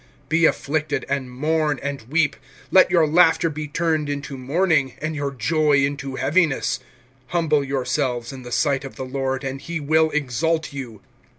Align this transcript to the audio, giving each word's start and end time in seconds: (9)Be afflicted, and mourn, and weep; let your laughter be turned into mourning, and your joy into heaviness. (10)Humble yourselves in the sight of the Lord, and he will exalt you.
(9)Be 0.31 0.49
afflicted, 0.49 1.05
and 1.07 1.29
mourn, 1.29 1.79
and 1.83 2.01
weep; 2.09 2.35
let 2.71 2.89
your 2.89 3.05
laughter 3.05 3.51
be 3.51 3.67
turned 3.67 4.09
into 4.09 4.35
mourning, 4.35 4.93
and 4.99 5.15
your 5.15 5.29
joy 5.29 5.73
into 5.85 6.15
heaviness. 6.15 6.79
(10)Humble 7.31 7.67
yourselves 7.67 8.33
in 8.33 8.41
the 8.41 8.51
sight 8.51 8.83
of 8.83 8.95
the 8.95 9.05
Lord, 9.05 9.43
and 9.43 9.61
he 9.61 9.79
will 9.79 10.09
exalt 10.09 10.73
you. 10.73 11.01